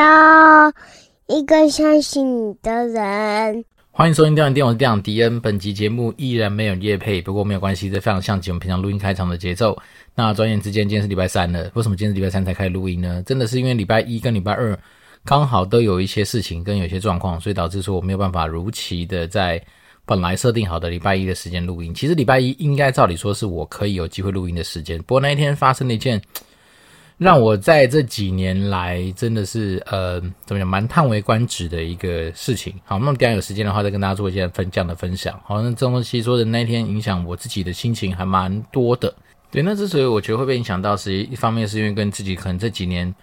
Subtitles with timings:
[0.00, 0.72] 要
[1.26, 3.62] 一个相信你的人。
[3.90, 5.38] 欢迎收听《电玩店》，我是店长迪恩。
[5.42, 9.76] 本集节目依然没有夜配，不过没有关系，这非常像极我们平常录音开场的节奏。
[10.14, 11.70] 那转眼之间，今天是礼拜三了。
[11.74, 13.22] 为什么今天是礼拜三才开始录音呢？
[13.26, 14.78] 真的是因为礼拜一跟礼拜二
[15.22, 19.62] 刚好都有一些事情跟有些状况，所以导致说我没有办法如期的在
[20.06, 21.92] 本来设定好的礼拜一的时间录音。
[21.92, 26.18] 其实礼拜一应该照理说是我可以有机会录音的时间，不过那一天发生了一件。
[27.20, 32.72] 让我在这几年来真的是呃怎么讲蛮叹为观止的一个事情。
[32.86, 35.38] 好，那么等下有时间的话再跟大家做一些分这样的分享。
[35.44, 39.12] 好，那这东西说的那天影响我自己的心情还蛮多的。
[39.50, 43.14] 对，那之所以我觉得会被影响到，是一方面是因为跟自己可能这几年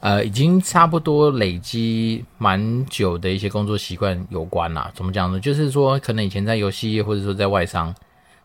[0.00, 4.90] 呃已经差不多累积蛮久的一些工作习惯有关啦。
[4.92, 5.38] 怎么讲呢？
[5.38, 7.94] 就是说可能以前在游戏业或者说在外商，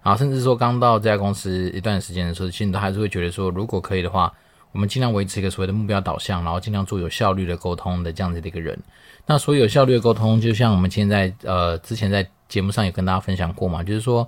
[0.04, 4.32] 然后甚至说刚到这家公司一段时间的时候，其实都还是会觉得说，如果可以的话。
[4.72, 8.78] 我们尽量维持一个所谓的目标导向，然后尽量做有效率的沟通的这样子的一个人。
[9.26, 14.28] 那所有效率的沟通，就像我们现在呃之前在节目上有跟大家分享过嘛，就是说，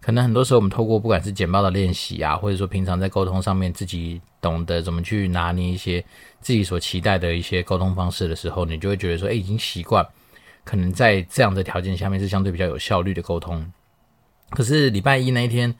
[0.00, 6.04] 可能很多时候我们透过不管是简报的练习啊，或者说平常在沟通上面自己懂得怎么去拿捏一些
[6.40, 10.06] 自己所期待的一些沟通方式的时候，你就会觉得说，哎，已经习惯，
[10.64, 13.70] 可能在这样的条件下面是相对比较有效率的沟通。
[14.50, 15.74] 可是礼拜一那一天。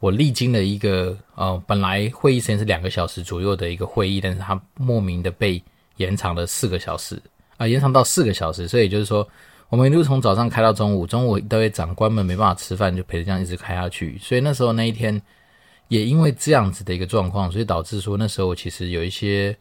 [0.00, 5.62] 我历经了一个呃，本来会议时间是两个小时左右的一个会议，但是它莫名的被
[5.96, 7.20] 延长了四个小时
[7.56, 9.26] 啊、延长到四个小时，所以就是说，
[9.68, 14.18] 我们一路从早上开到中午，中午一堆长官们没办法吃饭，就陪着这样一直开下去。
[14.18, 15.22] 所以那时候那一天，
[15.88, 19.56] 也因为这样子的一个状况，所以导致说那时候我其实有一些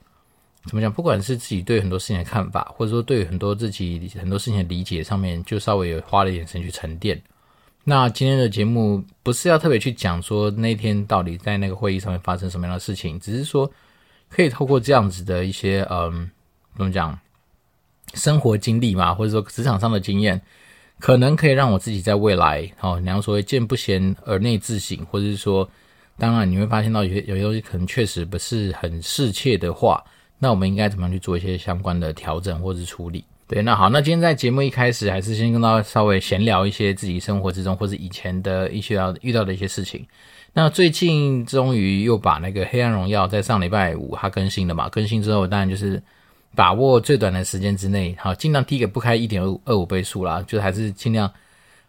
[0.66, 7.22] 怎么讲，不管是自己对很多事情的看法，或者说对很多自己很多事情的理解上面，就稍微有花了一点时间去沉淀。
[7.86, 13.70] 那今天的节目不是要特别去讲说那天到底在那个会议上面发生什么样的事情，只是说
[14.30, 16.32] 可以透过这样子的一些嗯，
[16.78, 17.20] 怎么讲，
[18.14, 20.42] 生活经历嘛，或者说职场上的经验，
[20.98, 25.70] 可能可以让我自己在未来，哦，你要说见不贤而内自省，或者是说，
[26.18, 30.02] 当然你会发现到有些有些东西可能确实不是很适切的话，
[30.40, 33.26] 那我们应该怎么样去做一些相关的调整或者是处理。
[33.54, 40.04] 对，那好，那今天在节目一开始，还是先跟大家稍微闲聊一些自己生活之中或者以前的一些遇到的一些事情。
[40.54, 44.90] 那最近终于又把那个《黑暗荣耀》在上礼拜五它更新了嘛？
[44.90, 46.02] 更新之后，当然就是
[46.56, 51.32] 把握最短的时间之内，好，尽量第一个不开一点二二五倍速啦，就还是尽量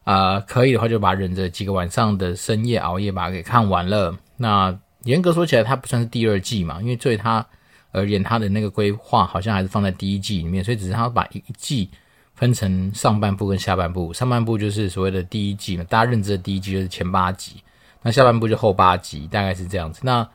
[0.03, 4.15] 啊、可以的话就把忍着几个晚上的深夜熬夜把它给看完了。
[4.37, 7.47] 那严格说起来，它不算是第二季嘛，因为最它。
[7.95, 11.89] 而言，他的那个规划好像还是放在第一季里面，所以只是他把一季
[12.35, 14.13] 分成上半部跟下半部。
[14.13, 17.63] 上半部就是所谓的第一季嘛，大家认知的第一季就是前八集，
[18.03, 20.01] 那下半部就后八集，大概是这样子。
[20.03, 20.29] 那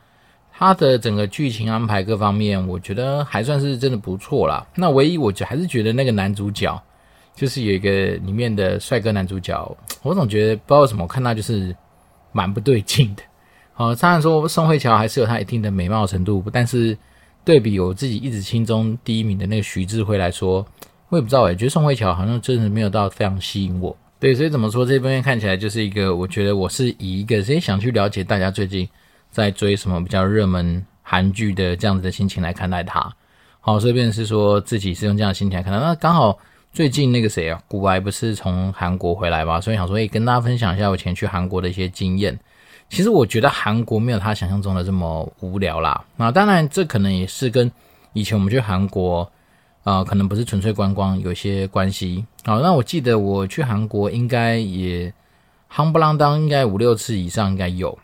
[0.50, 4.66] 他的整个剧情安排各方面，我觉得还算是真的不错啦。
[4.74, 6.82] 那唯一我就还是觉得那个男主角，
[7.34, 7.90] 就是有一个
[8.24, 11.76] 里面的帅哥男主角，我总觉得不知道为什么，我看他就是
[12.32, 13.22] 蛮不对劲的。
[13.74, 16.96] 好，当然说宋慧乔还是有她一定的美貌程度，但是。
[17.44, 20.66] 对比我自己一直心中第一名的那个徐智慧来说，
[21.08, 23.96] 我也不知道诶，觉得宋慧乔好像真的没有到非常吸引我。
[24.18, 28.86] 对，所以怎么说，这边看起来就是一个，我觉得我是以一个谁想去了解大家最近
[29.30, 33.10] 在追什么比较热门韩剧的这样子的心情来看待它。
[33.60, 35.78] 好，这边是说自己是用这样的心情来看待。
[35.78, 36.38] 那刚好
[36.72, 42.38] 最近那个谁啊，古白不是从韩国回来嘛，所以想说，诶，跟大家分享一下我以前去韩国的一些经验。
[42.90, 46.04] 其实我觉得韩国没有他想象中的这么无聊啦。
[46.16, 47.70] 那当然，这可能也是跟
[48.12, 49.30] 以前我们去韩国，
[49.84, 52.26] 呃，可能不是纯粹观光有些关系。
[52.44, 55.10] 好，那我记得我去韩国应该也
[55.72, 57.96] 夯不啷当，应该五六次以上应该有。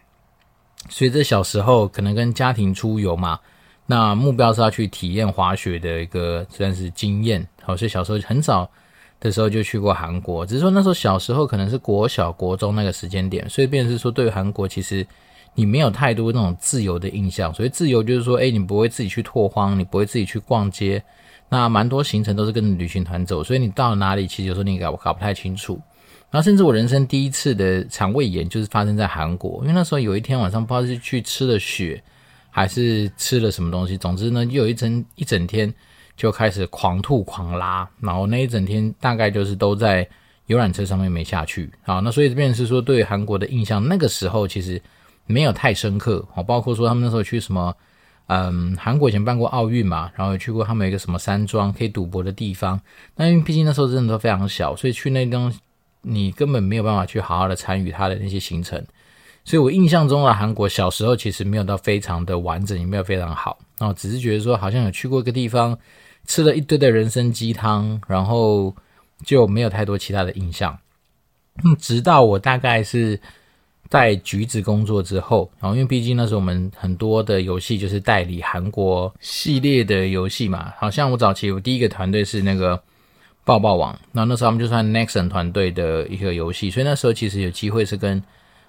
[0.88, 3.40] 随着小时候可能跟家庭出游嘛，
[3.86, 7.44] 那目标是要去体验滑雪的一个算是经验。
[7.60, 8.70] 好，所以小时候很少。
[9.18, 15.06] 的时候就去过韩国，只是说那时候小时候可能是国小国中那个时间点，所以变成是说对韩国其实
[15.54, 17.52] 你没有太多那种自由的印象。
[17.54, 21.02] 所以自由就是说，诶，你不会自己去拓荒，你不会自己去逛街，
[21.48, 25.80] 那蛮多行程都是跟旅行团走，所以你到哪里其实有时候你搞搞不太清楚。
[26.30, 32.02] 然后甚至我人生第一次的肠胃炎就是发生在韩国，因为那时候有一天晚上不知道是去吃了雪
[32.50, 35.72] 还是吃了什么东西，总之呢，就有一整一整天。
[36.16, 40.08] 就开始狂吐狂拉，然后那一整天大概就是都在
[40.46, 41.70] 游览车上面没下去。
[41.82, 44.80] 好，那所以这边是说对韩国的印象，那个时候其实
[45.26, 46.26] 没有太深刻。
[46.32, 47.74] 好，包括说他们那时候去什么，
[48.28, 52.80] 嗯，韩国以前办过奥运嘛，然后也去过他们一个什么山庄可以赌博的地方。
[53.14, 55.52] 那因为毕竟那时候真的都非常小，所以去那地方
[56.02, 58.82] 你根本没有办法去好好的参与他的那些行程。
[59.44, 65.78] 所以我印象中的韩国小时候其实没有到非常的完整，也没有非常好，然后只是觉得说好像有去过一个地方，
[66.26, 68.74] 吃了一堆的人参鸡汤，然后
[69.24, 70.78] 就没有太多其他的印象。
[71.64, 73.20] 嗯，直到我大概是。
[73.88, 82.82] 在橘子工作之后，然后因为毕竟那时候我们很多的游戏就是代理韩国系列的游戏嘛，好像我早期我第一个团队是那个
[83.44, 88.20] 爆爆王，那那时候他们就算 Nexon 团队的一个游戏，所以那时候其实有机会是跟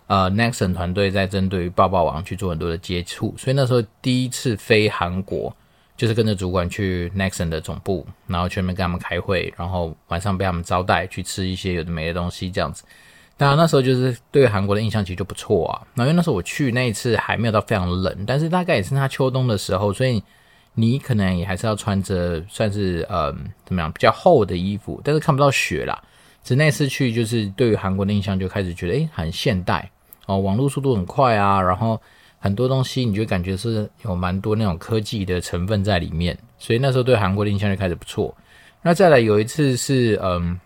[0.06, 5.52] 呃 Nexon 团队在针对于爆爆王去做很多的接触，所以那时候第一次飞韩国
[5.98, 12.84] 就是跟着主管去 Nexon 的总部，然后去那边跟他们开会，然后晚上被他们招待去吃一些有的没的东西这样子。
[13.36, 15.82] 当然那时候就是对韩国的印象其实就不错啊。
[15.94, 20.24] 那因为那时候我去那一次还没有到非常冷，但是大概也是他秋冬的时候，所以
[20.74, 23.32] 你可能也还是要穿着算是呃
[23.66, 26.02] 怎么样比较厚的衣服，但是看不到雪啦。
[26.44, 29.90] 只那次去就是对于韩国的印象就开始觉得诶很现代
[30.28, 32.02] 哦，网络速度很快啊，然后
[32.48, 38.36] 很多东西你就感觉是有蛮多那种科技的成分在里面，所以那时候对韩国的印象就开始不错。
[38.82, 40.60] 那再来有一次是嗯。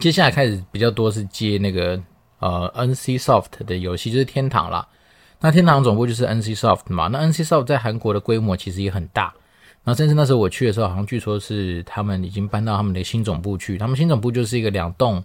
[0.00, 2.02] 接下来开始比较多是接那个
[2.40, 4.84] 呃 NC Soft 的游戏，就是天堂啦。
[5.38, 7.06] 那天堂总部就是 NC Soft 嘛。
[7.06, 9.32] 那 NC Soft 在韩国的规模其实也很大。
[9.84, 13.78] 然后甚至那时候我去的时候，好像据说是他们已经搬到他们的新总部去。
[13.78, 15.22] 他们新总部就是一个两栋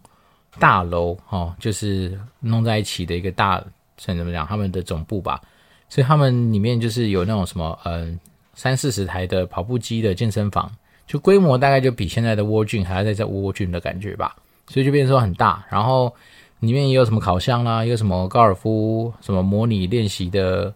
[0.60, 3.60] 大楼哦，就是弄在一起的一个大，
[3.98, 4.46] 算怎么讲？
[4.46, 5.42] 他们的总部吧。
[5.90, 8.08] 所以他们里面就是有那种什么呃
[8.54, 10.72] 三四十台的跑步机的健身房，
[11.08, 14.36] 就规模大概就比现在的沃郡还要再在 World Gym 的感觉吧。
[14.68, 16.14] 所以就变成说很大，然后
[16.60, 20.72] 里面也有什么烤箱啦，有什么高尔夫什么模拟练习的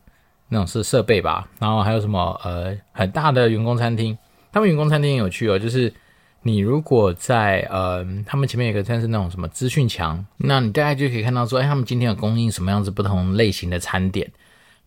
[0.50, 4.18] 那种设设备吧，然后还有什么呃很大的员工餐厅。
[4.52, 5.94] 他们员工餐厅有趣哦，就是
[6.42, 14.32] 你如果在呃他们前面有个像是那种什么资讯墙，那你大概就可以看到说，哎，他们今天有供应什么样子不同类型的餐点。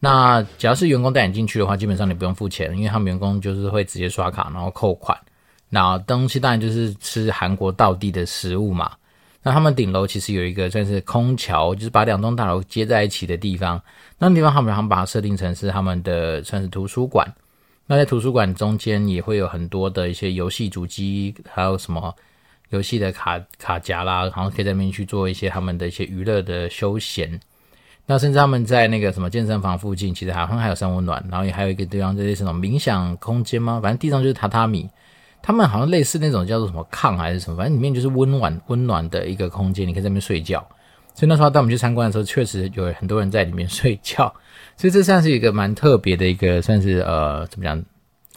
[0.07, 5.19] 那只要是员工带你进去的话，基本上你不用付钱，因为他们员工就是会直接刷卡然后扣款。
[5.69, 8.93] 那东西当然就是吃韩国道地的食物嘛。
[9.43, 13.83] 那他们顶楼其实有一个算是空桥，就是把两栋大楼接在一起的地方。
[14.17, 17.27] 那地方他们好像把它设定成是他们的算是图书馆。
[17.85, 22.15] 那在图书馆中间也会有很多的一些游戏主机，还有什么
[22.71, 27.41] 游戏的卡卡夹啦，然后可以在那边去做一些他们的一些娱乐的休闲。
[28.07, 33.81] 那甚至他们在那个什么健身房附近，其实好像还有三温暖，然后也还有一个地方就是那种冥想空间吗？
[33.83, 34.89] 反正地上就是榻榻米。
[35.43, 40.59] 他们好像类似那种叫做什么炕还是什么，反正里面就是温暖温暖的一个空间，你可以在那边睡觉。
[41.15, 44.33] 所以那时候带我们去参观的时候，确实有很多人在里面睡觉。
[44.77, 47.83] 所以这算是一个蛮特别的一个，算是呃怎么讲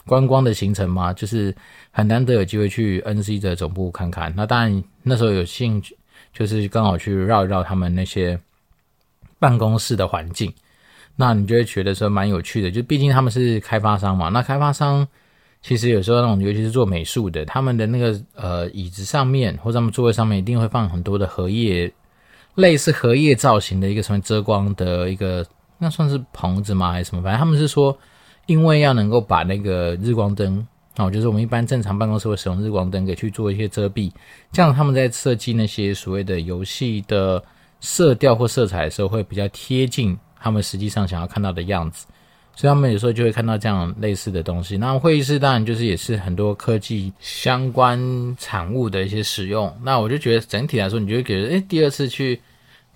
[0.06, 1.54] 观光的行程嘛，就是
[1.90, 4.32] 很难得有机会去 NC 的总部看看。
[4.36, 5.96] 那当然那时候有兴趣，
[6.32, 8.38] 就是刚好去绕一绕他们那些
[9.40, 10.54] 办公室的环境，
[11.16, 12.70] 那你就会觉得说蛮有趣的。
[12.70, 15.08] 就毕竟他们是开发商嘛，那开发商。
[15.62, 21.92] 其实有时候那种，尤其是做美术的，他们的那个呃椅子上面或者他们座位上面一定会放很多的荷叶，
[22.54, 25.44] 类似荷叶造型的一个什么遮光的一个，
[25.76, 27.22] 那算是棚子吗还是什么？
[27.22, 27.94] 反正他们是说，
[28.46, 30.66] 因为要能够把那个日光灯
[30.96, 34.10] 哦，就是我们一般正常办公室会使用日光灯给去做一些遮蔽，
[34.52, 37.42] 这样他们在设计那些所谓的游戏的
[37.80, 42.06] 色调或色彩的时候，会比较贴近他们实际上想要看到的样子。
[42.56, 44.76] 所以他们有时候就会看到这样类似的东西。
[44.76, 47.98] 那会议室当然就是也是很多科技相关
[48.38, 49.74] 产物的一些使用。
[49.82, 52.38] 那我就觉得整体来说，你就会觉得，诶，第二次去，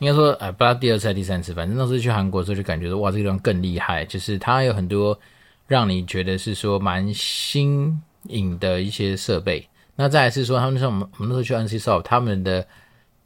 [0.01, 5.19] 应该说，哎，不知道第二次还是第三次，反正那次去韩国的时候就感觉说，哇，这个地方更厉害，就是它有很多
[5.67, 9.67] 让你觉得是说蛮新颖的一些设备。
[9.97, 12.67] 那再来是说，他们说我们我们那时候去 NC Soft，他们的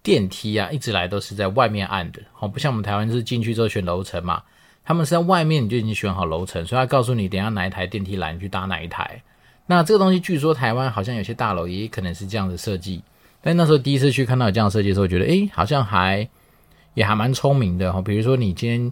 [0.03, 4.43] 电梯啊，一直来都是在外面按的，哦，不像我们台湾是进去之后选楼层嘛。
[4.85, 9.23] 他们是在外面，你就已经选好楼层，所以他告诉你等下哪一台电梯来，你去搭哪一台。
[9.67, 13.03] 那这个东西据说台湾好像有些大楼也可能是这样的设计，
[13.43, 16.27] 但那时候第一次去看到有这样设计的时候，觉得诶，好像还
[16.95, 18.01] 也还蛮聪明的哈。
[18.01, 18.91] 比如说你今天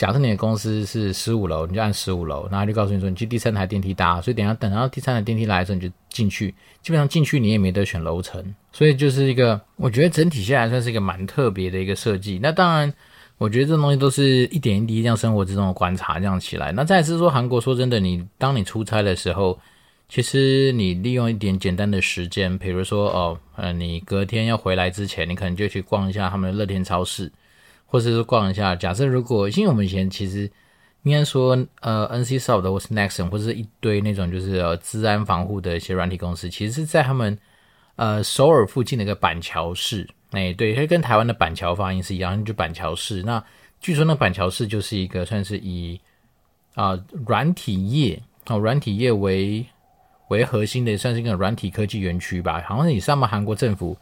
[0.00, 8.42] 假设你的公司是十五楼，你就按十五楼，然后就告诉你说你去第三台电梯搭，所以等下等到第三台电梯来的时候你就进去，基本上进去你也没得选楼层，
[8.72, 12.40] 所以就是一个我觉得整体下来算是一个蛮特别的一个设计。
[12.42, 12.90] 那当然。
[13.40, 16.72] 我觉得这东西都是一点一滴这样生活之中的观察这样起来。
[16.72, 19.58] 那再次说韩国，说真的，你当你出差的时候，
[20.10, 27.32] 其实你利用一点简单的时间，比如说哦，呃，你隔天要回来之前，你可能就去逛一下他们的乐天超市，
[27.90, 28.76] 或者是逛一下。
[28.76, 30.50] 假设如果，因为我们以前其实
[31.02, 37.36] 应该说，呃，NC Soft 或是 Nexon 或者是一堆那种就是呃治安防护的一些软体公司，其实是在他们
[37.96, 40.08] 呃首尔附近的一个板桥市。
[40.30, 43.22] 哎，对，它跟台湾的板桥发音是一样，就板桥市。
[43.24, 43.42] 那
[43.80, 46.00] 据说那板桥市就是一个算是以
[46.74, 49.66] 啊软体业哦软体业为
[50.28, 53.96] 为核心的，算是一个软体科技园区吧，好像是以上面韩国政府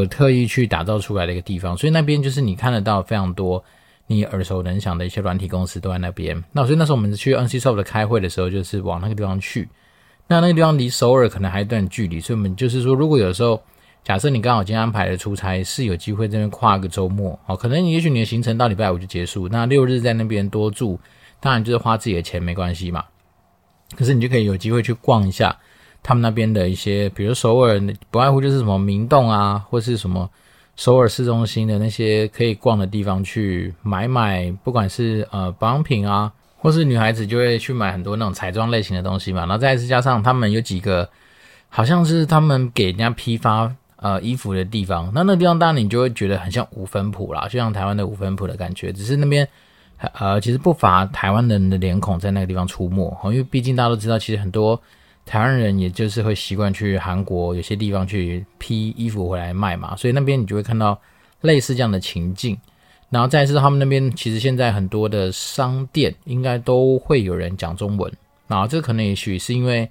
[0.00, 3.62] 有特意去打造出来的一个地方，所以那边就是你看得到非常多
[4.06, 6.42] 你耳熟能详的一些软体公司都在那边。
[6.52, 9.68] 那所以那时候我们去 NCSoft 开会的时候，就是往那个地方去。
[10.28, 13.62] 那那个地方离首尔可能还有一段距离，所以我们就是说，如果有时候
[14.04, 20.98] 假设你刚好今天安排了出差是有机会这边跨个周末，哦，可能也许你的行程到礼拜五就结束，那六日在那边多住，
[21.40, 23.04] 当然就是花自己的钱没关系嘛。
[23.96, 25.56] 可是你就可以有机会去逛一下
[26.06, 27.80] 他们那边的一些，比如首尔
[28.12, 30.30] 不外乎就是什么明洞啊，或是什么
[30.76, 36.32] 首尔市中心的那些可以逛的地方去买买，不管是呃保养品啊。
[36.58, 41.08] 或是女孩子就会去买很多那种彩妆类型的东西嘛，然后再次加上他们有几个，
[41.68, 49.46] 好像是他们给人家批发呃衣服的地方，那那个地方当然你就会觉得很像五分埔啦，就像台湾的五分埔的感觉，只是那边
[50.14, 54.80] 呃其实不乏台湾人的脸孔在那个地方出没，因为毕竟大家都知道，其实很多
[55.26, 60.98] 台湾人也就是会习惯去韩国有些地方去批衣服回来卖嘛，所以那边你就会看到
[61.42, 62.56] 类似这样的情境。
[63.10, 68.12] 然后再是他们那边，其实现在很多的商店应该都会有人讲中文。
[68.48, 69.88] 然后这可能也许是因为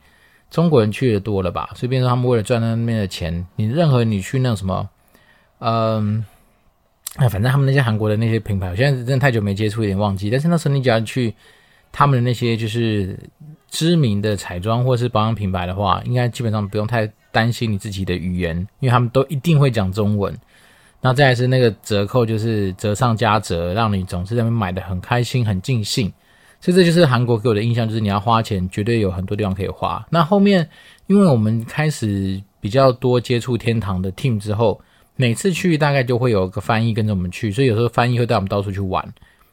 [0.50, 4.90] 中国人去的多了吧，所以变成他们为了赚那边的钱，你任何你去那什么，
[5.60, 6.26] 嗯，
[7.16, 10.30] 哎，反正他们那些韩国的那些品牌，我现在真的太久没接触，有点忘记。
[10.30, 11.34] 但是那时候你只要去
[11.98, 13.18] 他们的那些就是
[13.70, 20.38] 知名的彩妆或是保养品牌的话，应该基本上不用太担心你自己的语言，因为他们都一定会讲中文。
[21.00, 26.12] 那再来是那个折扣，就是折上加折，让你总是在那边买的很开心、很尽兴。
[26.60, 30.06] 所以这就是韩国给我的印象，就是你要花钱，绝对有很多地方可以花。
[30.10, 30.68] 那后面，
[31.08, 34.82] 因为我们开始比较多接触天堂的 team 之后，
[35.16, 39.08] 每次去大概就会有个翻译跟着我们去，所以有时候翻译会带我们到处去玩。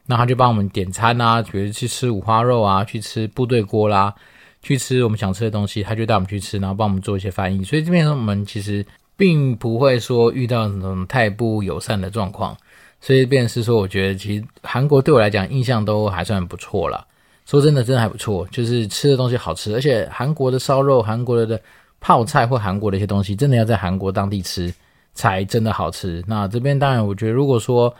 [0.05, 4.13] 那他就帮我们点餐啊，比如去吃五花肉啊，去吃部队锅啦，
[4.61, 7.63] 去吃我们想吃的东西，他就带我们去吃，然后帮我们做一些翻译。
[7.63, 8.85] 所以这边我们其实。
[9.15, 12.57] 并不会说遇到那种太不友善的状况，
[12.99, 17.05] 所以便是说，我觉得其实韩国对我来讲印象都还算不错啦。
[17.45, 21.61] 说真的，真的还不错，就是吃的东西好吃，而且韩国的烧肉、韩国的
[22.01, 24.73] 泡菜或韩国的一些东西，真的要在韩国当地吃
[25.13, 26.21] 才真的好吃。
[26.27, 27.93] 那这边当然，我觉得如果说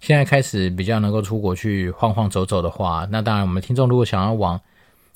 [0.00, 4.60] 现在开始比较能够出国去晃晃走走的话，那当然我们听众如果想要往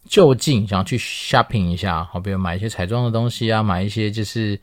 [0.08, 4.60] 就近想要去 shopping 一下，好，比如买一些彩妆的东西啊，买一些就是。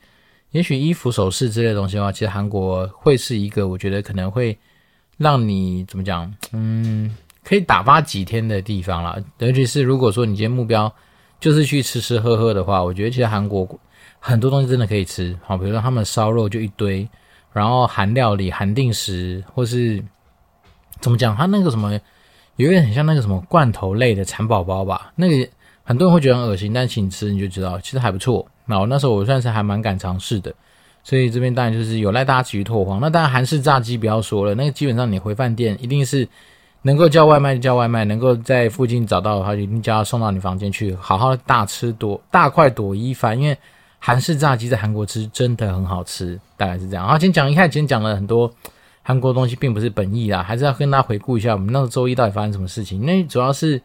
[0.52, 4.54] 也许衣服、首饰之类的东西的话，其实韩国会是一个我觉得可能会
[5.16, 9.16] 让你怎么讲，嗯，可以打发几天的地方啦。
[9.38, 10.94] 尤其是如果说你今天目标
[11.40, 13.66] 就是去吃吃喝喝的话，我觉得其实韩国
[14.18, 15.34] 很多东西真的可以吃。
[15.42, 17.08] 好，比如说他们烧肉就一堆，
[17.52, 20.02] 然后韩料理、韩定食，或是
[21.00, 21.98] 怎么讲，它那个什么
[22.56, 25.12] 有点很像那个什么罐头类的蚕宝宝吧？
[25.16, 25.48] 那个
[25.84, 28.46] 很多人会觉得很恶心，但请吃你就知道，其实还不错。
[28.64, 30.54] 那我那时候我算是还蛮敢尝试的，
[31.02, 33.00] 所以这边当然就是有赖大家继续拓荒。
[33.00, 36.26] 那当然韩式炸鸡不要说了，那个基本上你回饭店一定是
[36.82, 43.38] 能够叫外卖就叫外卖，能够在附近找到的话，就一定叫他送到你房间去，好好大吃朵大快朵颐一番。
[43.38, 43.58] 因为
[44.04, 47.06] 韩式炸鸡在韩国吃真的很好吃，大概是这样。
[47.06, 48.52] 好，今天讲一下今天讲了很多
[49.02, 53.00] 韩国东西，并不是本意啦，还是要跟大家回顾一下我们那个周一到底发生什么事情。
[53.00, 53.80] 因为主要是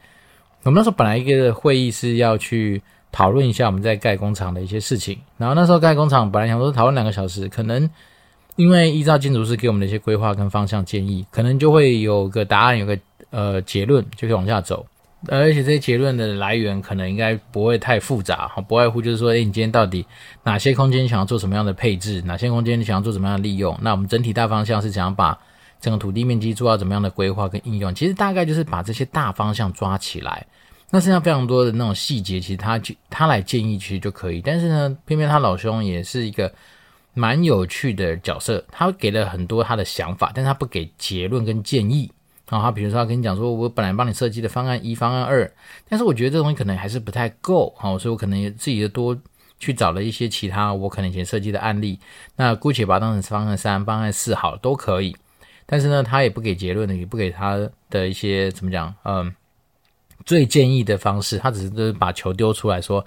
[0.64, 2.82] 我们那时候本来一个会议是要去。
[3.10, 7.90] 讨论一下我们在盖工厂的一些事情，然后那时候盖工厂本来想说讨论两个小时，可能
[8.58, 13.00] 因为依照建筑师给我们的一些规划跟方向建议，可能就会有个答案，有个
[13.32, 14.86] 呃结论就可以往下走，
[15.28, 20.06] 而且这些结论的来源可能应该不会太复杂，不外乎就是说，诶，你今天到底
[20.44, 23.76] 哪些空间想要做什么样的配置，哪些空间想要做什么样的利用？
[23.82, 25.38] 那我们整体大方向是想要把
[25.82, 27.94] 整个土地面积做到怎么样的规划跟应用？
[27.96, 30.46] 其实大概就是把这些大方向抓起来。
[30.90, 36.54] 那剩下非常多的那种细节，其实他就他来建议其实就可以，但是呢，偏偏他老兄也是一个
[37.14, 42.10] 蛮有趣的角色，他给了很多他的想法，但是他不给结论跟建议。
[42.50, 45.52] 然后他比如说他跟你讲说，我本来帮你设计的方案一、方案二，
[45.88, 49.18] 但是我觉得这东西可能还是不太够，好，所以我可能自己就多
[49.60, 52.00] 去找了一些其他我可能以前设计的案例，
[52.36, 55.16] 那姑且把它当成方案三、方案四好都可以，
[55.66, 59.34] 但是呢，他也不给结论的，也不给他的一些怎么讲，嗯。
[60.26, 63.06] 最建议的方式，他只是就是把球丢出来说，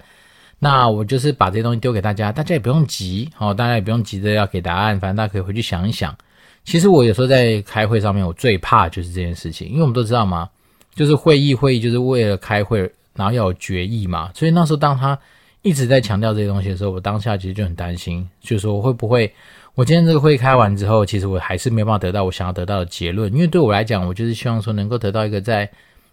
[0.57, 6.17] 那我就是把这些东西丢给大家，大家也不用急，哦，大家也不用急着要给答案，反正大家可以回去想一想。
[6.63, 10.49] 其实我有时候在开会上面，我最怕就是这件事情，因为我们都知道嘛，
[10.93, 12.79] 就是会议会议就是为了开会，
[13.15, 15.17] 然后要有决议嘛，所以那时候当他
[15.63, 19.31] 一直在强调这些东西的时候，我当下其实就很担心，就是说会不会
[19.73, 23.33] 我今天这个会开完之后，其实我还是没办法得到我想要得到的结论。
[23.33, 25.69] 因为对我来讲，我就是希望说能够得到一个在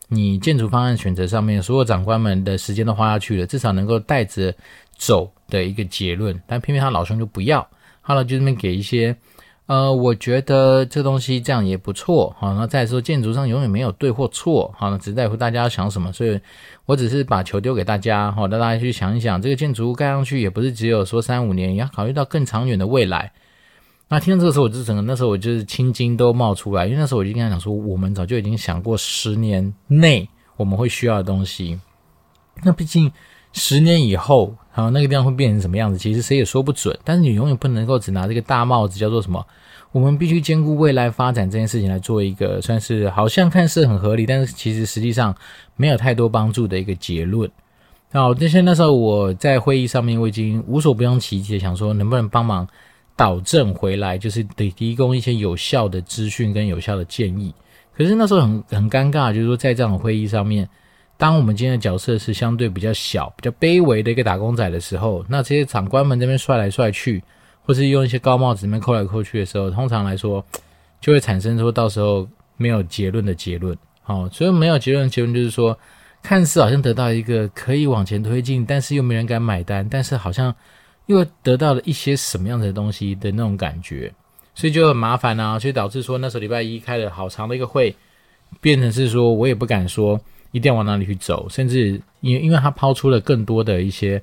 [0.08, 4.54] 你建筑方案选择上面，所有长官们的时间都花下去了，至少能够带着
[4.96, 6.34] 走的一个结论。
[6.46, 7.66] 但偏偏他老兄就不要，
[8.00, 9.14] 好了，就这么给一些。
[9.68, 16.40] 呃，我觉得这东西这样也不错，好，那再说建筑上永远没有对或错，好，只在乎大家要想什么，所以
[16.86, 23.30] 我只是把球丢给大家，好，让大家去想一想，这个建筑物盖上去也不是只有说三五年，也要考虑到更长远的未来。
[24.08, 31.78] 那听到这个时候，我就整个那时候我就是青筋都冒出来，因为那时候我就跟他讲说，我们早就已经想过十年内我们会需要的东西，
[32.64, 33.12] 那毕竟。
[33.54, 35.98] 十年以后，好，那个地方会变成什么样子？
[35.98, 36.96] 其实谁也说不准。
[37.02, 39.44] 但是你永远不能够只拿这个大帽子，叫做什么？
[39.90, 45.34] 我们必须兼顾未来发展这件事情来做一个算是好像看似很合理，但是其实实际上
[45.74, 47.50] 没有太多帮助的一个结论。
[48.12, 52.64] 好，那现在那时候我在会议上面，我已经无所不用其极想说，能不能帮忙
[53.16, 57.52] 导正回来，就是得提供一些有效的资讯跟有效的建议。
[57.96, 60.68] 可是那时候很很尴尬，就是说在这样的会议上面。
[61.18, 67.20] 当我们今天的角色是相对比较小、比较卑微的一个打工仔的时候，那这些长官们这边帅来帅去，
[67.64, 70.42] 或是用一些高帽子这边扣来扣去的时候，通常来说
[71.02, 73.76] 就会产生说到时候没有结论的结论。
[74.00, 75.76] 好，所以没有结论的结论就是说，
[76.22, 80.54] 看似好像得到一个可以往前推进，但是又没人敢买单，但是好像
[81.06, 84.14] 又得到了一些什么样的东西的那种感觉，
[84.54, 87.96] 所以就很麻烦啊，所以导致说那时候礼拜一开了好长的一个会，
[88.60, 90.20] 变成是说我也不敢说。
[90.50, 94.22] 一定要往哪里去走，甚至因为因为他抛出了更多的一些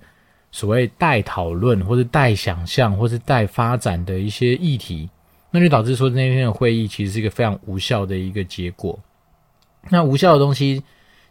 [0.52, 5.10] 所谓待讨论或者待想象或是待发展的一些议题，
[5.52, 8.98] 那就导致说那天的会议其实是一个非常无效的一个结果。
[9.90, 10.82] 那无效的东西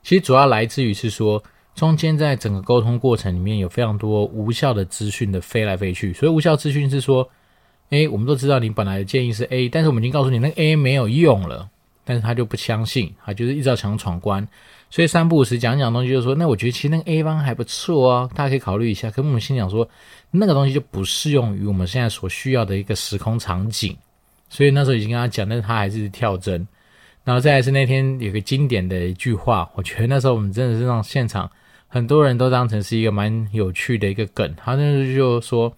[0.02, 1.42] 其实主要来自于是说，
[1.74, 6.12] 中间在整个沟通过程里面有非常多无效的资讯的飞来飞去。
[6.12, 7.28] 所以无效资讯是说，
[7.90, 11.68] 诶，我们都知道你本来的建议是 A，但是我们已经告诉你那个 A 没有用了，
[12.04, 14.46] 但是他就不相信，他就是一直要强闯关。
[14.94, 19.10] 所以三不五时讲讲东西，就说，那我觉得其实那个 A 方还不错哦，大家可以考虑一下。
[19.10, 19.88] 可是我们心想说，
[20.30, 23.96] 那个东西就不适用于我们现在所需要的一个时空场景。
[24.48, 26.64] 所以那时候已经跟他讲，但是他还是跳针。
[27.24, 31.50] 然后再来是那天有个经典的一句话，我觉得那时候我们真的是让现场
[31.88, 34.54] 很多人都当成是一个蛮有趣的一个梗。
[34.56, 35.76] 他那时候就说，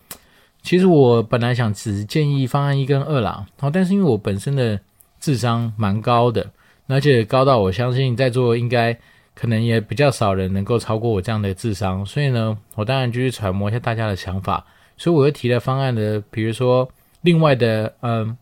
[0.60, 4.78] 其实我本来想只建议方案一跟二啦，然后，但是因为我本身的
[5.20, 6.46] 智商蛮高的。
[6.88, 8.96] 而且高到我相信在座应该
[9.34, 14.64] 可能也比较少人能够超过我这样的智商，所以呢，我当然就去揣摩一下大家的想法，
[14.96, 16.88] 所以我又提了方案的，比如说
[17.22, 18.36] 另外的嗯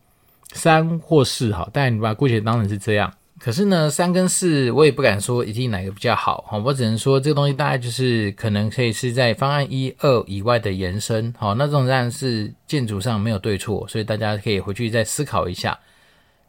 [0.53, 3.13] 三或四好，但你把姑且当成是这样。
[3.41, 15.79] 可是呢，三跟四我也不敢说一定哪个比较好，好，我只能说这个东西大概就是可能可以是在方案一二以外的延伸，好，那这种当然是建筑上没有对错，所以大家可以回去再思考一下。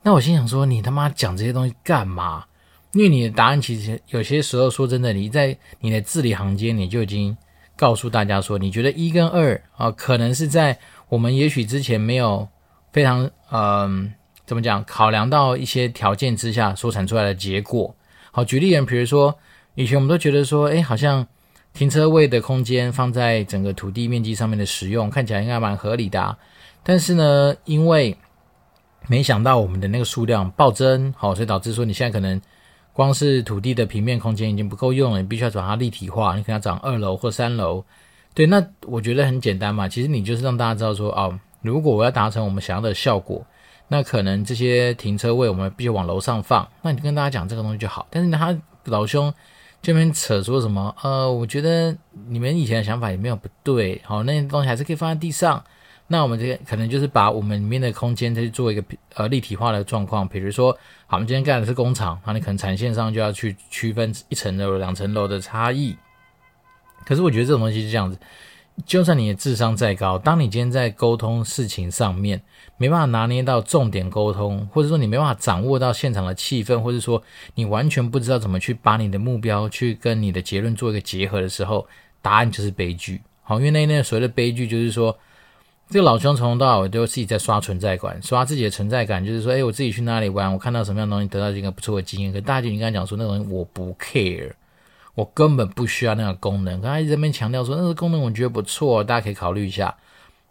[0.08, 2.46] 那我心想说，你他妈讲这些东西干嘛？
[2.92, 7.36] 因为你的答案其实有些时候说真的，你在你的字里行间，你就已经
[7.76, 10.78] 告诉大家说，你觉得一跟二啊，可能是在
[11.10, 12.48] 我们也许之前没有
[12.94, 14.14] 非常嗯、
[14.46, 17.96] 怎么讲考量到一些条件之下所产出来的结果。
[18.32, 19.36] 好，举例人，比如说
[19.74, 21.26] 以前我们都觉得说，诶，好像
[21.74, 26.38] 停车位的空间放在整个土地面积上面的使用，看起来应该蛮合理的。
[26.84, 28.16] 但是呢，因为
[29.08, 32.42] 没想到我们的那个数量暴增，好，所以导致说你现在可能
[32.92, 37.84] 光是土地的平面空间已经不够用了，你必须要转它立体化，你可能要长二楼或三楼。
[38.34, 43.46] 对，那我觉得很简单嘛，其实你就是让大家知道说，哦，如果我要达成我们想要的效果，
[43.88, 48.08] 那可能这些停车位我们必须往楼上放，那你就跟大家讲这个东西就好。
[48.10, 49.34] 但是他老兄
[49.82, 50.96] 这边扯说什么？
[51.04, 51.96] 呃，我觉得
[52.28, 55.64] 你们以前的想法也没有不对，好，那些东西还是可以放在地上。
[56.08, 58.84] 那我们这个可能就是把我们里面的空间再去做一个
[59.16, 60.72] 呃立体化的状况，比如说，
[61.08, 65.96] 好，我们今天盖的是工厂，那你可能产线上就要去区分一层楼、两层楼的差异。
[67.04, 68.20] 可是我觉得这种东西是这样子，
[68.86, 72.40] 就算你的智商再高，当你今天在沟通事情上面
[72.78, 77.20] 没办法拿捏到重点沟通，或者说你没办法掌握到现场的气氛，或者说
[77.56, 81.88] 你完全不知道怎么去把你的目标去跟你的结论做一个结合的时候，
[82.22, 83.20] 答案就是悲剧。
[83.42, 85.18] 好，因为那那所谓的悲剧就是说。
[85.88, 92.34] 这个老兄从头到尾都自己在刷存在感，刷自己的存在感，就是说，哎，我自己去哪里玩，我看到什么样东西，得到一个不错的经验。
[92.34, 94.52] 可大姐，你刚才讲说那个东西我不 care，
[95.14, 96.82] 我根本不需要那个功能。
[96.82, 99.96] 刚才一直在强调说那个功能我觉得不错，大家可以考虑一下。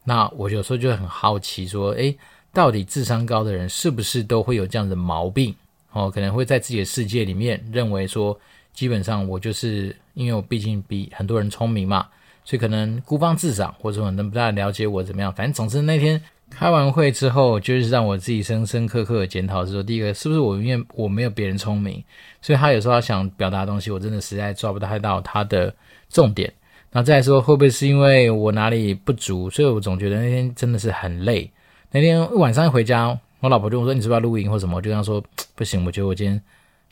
[0.05, 2.15] 那我有时候就很好奇说，哎，
[2.53, 5.53] 到底智商高的人是不是都会有这样的毛病？
[5.91, 8.39] 哦，可能会在自己的世界里面认为说，
[8.73, 12.07] 基本上我就是因为我毕竟比很多人聪明嘛。
[12.45, 15.33] 所以可能孤芳自赏，或者说能不太了解我怎么样。
[15.33, 22.03] 反正总之那天开完会之后，就是让我自己深深刻刻的检讨，是说第一个是不是我因为我没有别人聪明，
[22.41, 25.75] 所以他有时候他想表达的东西，我真的实在抓不太到他的
[26.09, 26.53] 重点。
[26.93, 31.51] 那再说会不会是因为我哪里不足，所以我总觉得那天真的是很累。
[31.91, 35.21] 那天晚上一回家，我老婆就问我说：“你是不是要录音或什么？”我就跟她说
[35.57, 36.41] ：“不行，我觉得我今天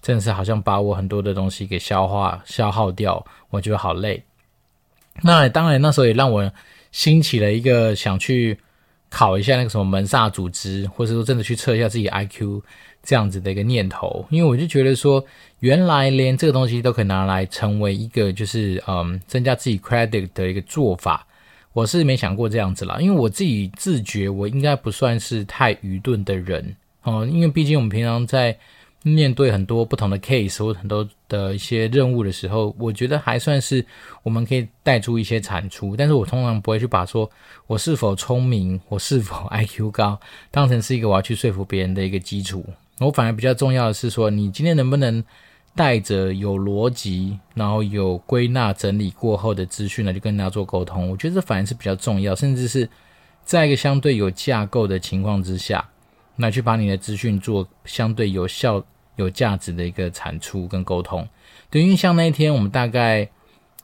[0.01, 4.21] 真的是好像把我很多的东西给消化消耗掉，我觉得好累。”
[5.21, 6.51] 那当然，那时候也让我
[6.91, 8.59] 兴起了一个想去
[9.11, 12.63] 考一下那个什么门萨组织，或者说真的去测一下自己 IQ
[13.03, 14.27] 这样子的一个念头。
[14.31, 15.23] 因为我就觉得说，
[15.61, 21.27] 原来连这个东西都可以拿来成为一个就是嗯增加自己 credit 的一个做法，
[21.75, 22.97] 我是没想过这样子啦。
[22.99, 28.57] 因为我自己自觉我应该不算是太愚钝的人哦，因为毕竟我们平常在。
[29.05, 33.85] 面对很多不同的 case 或很多的一些任务的时候，我觉得还算是
[34.23, 35.97] 我们可以带出一些产出。
[35.97, 37.29] 但是我通常不会去把说
[37.67, 40.21] 我是否聪明，我是否 IQ 高，
[40.53, 42.65] 当成是一个我要去说服别人的一个基础。
[43.01, 45.25] 我反而比较重要的是说，你今天能不能
[45.75, 51.11] 带着有逻辑，然后有归纳整理过后的资讯来去跟人家做沟通。
[51.11, 52.89] 我觉得这反而是比较重要，甚至是
[53.45, 55.85] 在一个相对有架构的情况之下，
[56.37, 58.85] 那去把你的资讯做相对有效。
[59.17, 61.29] 有价值的一个产出跟沟通，
[61.71, 63.29] 对，因为像那一天，我们大概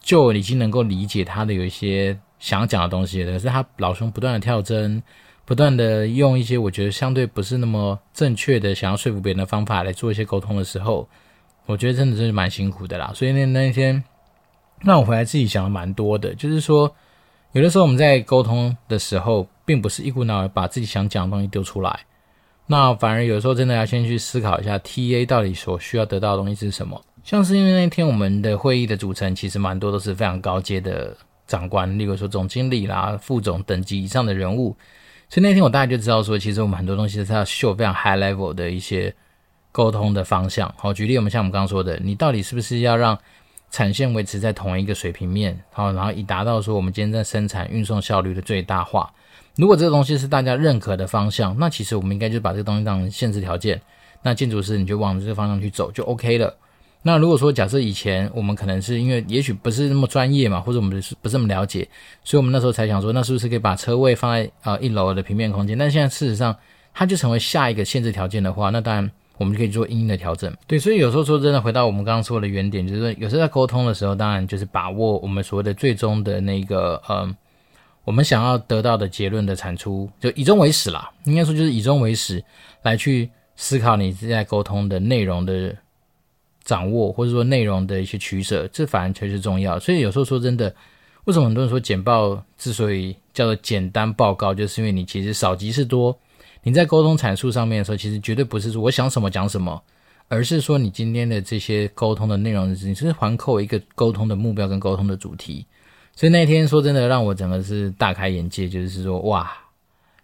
[0.01, 3.33] 就已经能够理解他的有一些想讲的东西了。
[3.33, 5.03] 可是他老兄不断的跳针，
[5.45, 11.09] 不断的用一些我觉得相对不是那么正确的想要说服别人的方法来做一些沟通的时候，
[11.67, 13.12] 我觉得真的是蛮辛苦的啦。
[13.14, 14.03] 所以那那一天，
[14.81, 16.95] 让我回来自己想的蛮多的，就是说，
[17.53, 22.01] 有的时候我们在沟通的时候，并不是一股脑把自己想讲的东西丢出来。
[22.70, 27.02] 那反而有时候真的要先去思考一下，TA 到底所需要得到的东西是什么？
[27.24, 34.76] 像是因为那天我们的会议的组成其实蛮多都是非常高阶的长官，例如说总经理啦、副总等级以上的人物，
[35.31, 39.14] 所以那天我大概就知道说，其实我们很多东西是要秀非常 high level 的一些
[39.72, 40.72] 沟通的方向。
[40.76, 43.18] 好，举例我们像我们刚刚说的，你到底是不是要让
[43.70, 45.59] 产线维持在同一个水平面？
[45.72, 49.12] 好，然后以达到说我们今天在生产运送效率的最大化。
[49.57, 53.81] 如果这个东西是大家认可的方向，那其实我们应该就把这个东西当成限制条件。
[54.22, 56.57] 那建筑师你就往这个方向去走就 OK 了。
[57.02, 61.88] 那如果说假设以前我们可能是因为也许不是那么专业嘛，或者我们不是不是那么了解，
[62.24, 65.78] 所以我们那时候才想说，那是不是可以把车位放在呃一楼的平面空间？
[65.78, 66.54] 但现在事实上
[66.92, 70.55] 它就成为下一个限制条件的话，那当然我们就可以做因应的调整。
[70.66, 77.35] 对，所以有时候说真的，回到我们刚刚说的原点，就是说有时候在沟通的时候，当然就是把握我们所谓的最终的那个呃。
[78.05, 81.11] 我们想要得到的结论的产出，就以终为始啦。
[81.24, 82.42] 应该说就是以终为始，
[82.81, 85.77] 来去思考你在沟通的内容的
[86.64, 89.79] 掌握，或者说内容的一些取舍，这反而才是重要。
[89.79, 90.74] 所以有时候说真的，
[91.24, 96.18] 为什么很多人说简报之所以叫做简单报告，就是因为你其实少即是多。
[96.68, 99.83] 你在沟通阐述上面的时候，其实绝对不是说我想什么讲什么，
[100.28, 105.64] 而是说你今天的这些沟通的内容，你是环扣一个沟通的目标跟沟通的主题。
[106.14, 109.50] 所以那天说真的，让我整个是大开眼界，就是说哇，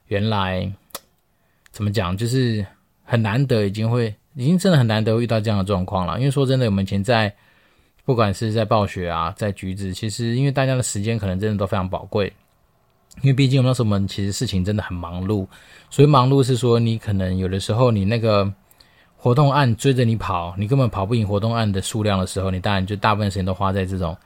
[0.08, 0.70] 原来
[1.70, 2.62] 怎么讲，就是
[3.04, 6.18] 很难得，已经会已经真的很难得遇到这样的状况了。
[6.18, 7.34] 因为说真的，我们以前在
[8.04, 12.30] 不管是在暴雪啊，在橘子，其实因为大家的时间可能真的都非常宝贵，
[13.22, 15.46] 因为毕竟那时候我们其实事情真的很忙碌，
[15.90, 18.52] 所以忙碌是说你可能有的时候你那个
[19.16, 24.16] 活动案追着你跑，你根本跑不赢活动案的数量的时候，你当然就大部分时间都花在这种。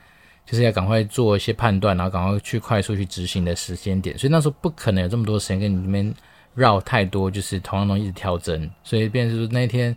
[0.50, 6.14] 就是要赶快做一些判断，然后赶快去快速去执行的时间点，所以那时候不可能有这么多时间跟你这边
[6.54, 9.94] 绕太多，就是同样东西一直跳针，所以变成说那天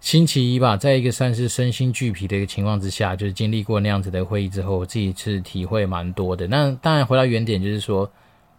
[0.00, 6.46] 星期一吧，在一个算是身心俱疲的一个情况之下，就是经历过那样子的会议之后，我自己是体会蛮多的。
[6.46, 8.10] 那当然回到原点，就是说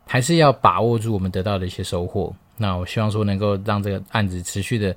[0.06, 2.34] 还是要把握住我们得到的一些收获。
[2.58, 4.96] 那我希望说能够让这个案子持续的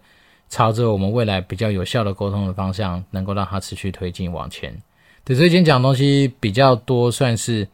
[0.51, 4.77] 朝着我们未来比较有效的沟通的方向，能够让它持续推进往前。
[5.25, 7.67] 对，所以今天讲的东西比较多，算是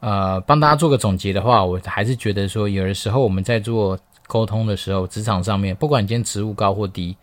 [0.00, 7.14] 呃帮大家做个总结的话，我还是觉得说，有的时候我们在做沟通的时候，职场上面，不管今天职务高或低，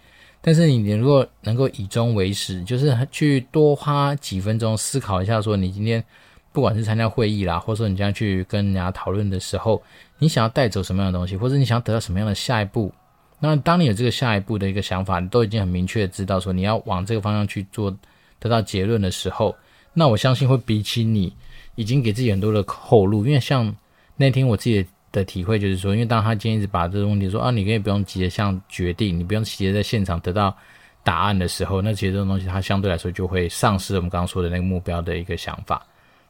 [0.42, 6.04] 但是你如果能够以终为始，就是去多花几分钟思考一下，说你今天
[6.52, 9.82] 不管是参加会议啦，或者说你将去跟人家讨论的时候，
[10.18, 12.92] 你想要带走什么样的东西，或者你想要得到什么样的下一步，
[13.40, 17.96] 那当你有这个下一步的一个想法，你都已经很明确知道说你要往这个方向去做。
[18.42, 19.54] 得到结论的时候，
[19.92, 21.36] 那我相信会比起你
[21.76, 23.76] 已经给自己很多的后路，因为像
[24.16, 30.56] 那天我自己的体会就是说，因为当他今天一直把这个问题说啊，你可以不用急着像决定，你不用急着在现场得到
[31.04, 35.86] 答案的时候，那其实这种东西它相对来说就会丧失我们刚刚说的那个目标的一个想法。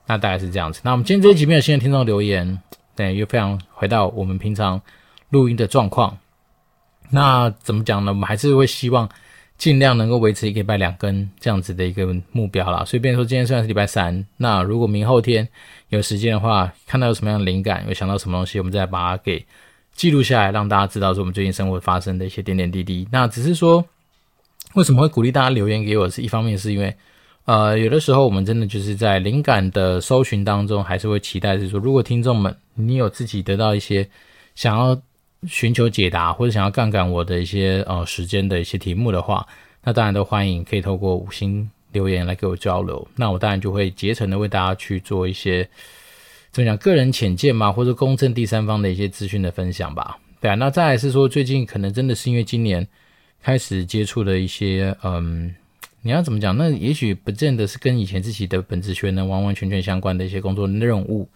[0.05, 0.81] 那大概是这样子。
[0.83, 2.59] 那我们今天这一集没有新的听众留言，
[2.95, 4.81] 对，又非常回到我们平常
[5.29, 6.17] 录音的状况。
[7.11, 8.11] 那怎么讲呢？
[8.11, 9.07] 我们还是会希望
[9.59, 12.83] 尽量能够维持一个礼拜两更这样子的一个目标啦。
[12.85, 15.47] 所以，变说今天虽然是礼拜三，那如果明后天
[15.89, 19.45] 有时间的话，看到有什么样的灵感，有想到什么东西，我们再把它给
[19.93, 23.05] 记录下来，让大家知道说我们最近生活发生的一些点点滴滴。
[23.11, 23.85] 那只是说，
[24.75, 26.09] 为什么会鼓励大家留言给我？
[26.09, 26.95] 是一方面是因为，
[27.43, 34.09] 呃，有的时候我们真的就是在灵感的搜寻当中，还是会期待是说，如果听众们你有自己得到一些
[34.55, 34.97] 想要
[35.47, 39.47] 寻求解答或者想要杠杆我的一些呃时间的一些题目的话，
[39.83, 43.07] 那当然都欢迎可以透过五星留言来给我交流。
[43.15, 45.67] 那我当然就会竭诚的为大家去做一些
[46.51, 50.17] 怎么讲个人浅见嘛，或者公正第三方的一些资讯的分享吧。
[50.41, 52.87] 对啊，那再来是说最近可能真的是因为今年
[53.41, 55.55] 开始接触的一些嗯。
[56.01, 56.55] 你要怎么讲？
[56.55, 61.27] 那也许不见得是跟以前自己的本职学能完完全全相关的一些工作任务。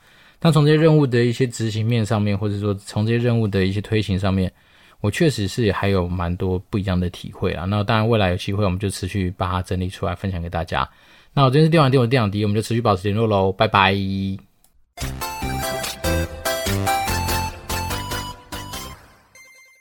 [0.43, 4.51] 那从这些任务的一些执行面上面，或者说从这些任务的一些推行上面，
[4.99, 7.63] 我确实是还有蛮多不一样的体会啊。
[7.63, 10.87] 那当然，未来有机会我们就持续把它整理出来分享给大家。
[11.33, 15.32] 那我今天是电玩店，我是电玩迪，我们就持续保持联络喽，拜拜。